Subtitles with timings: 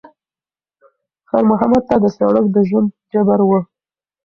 [1.29, 3.49] خیر محمد ته سړک د ژوند جبر و.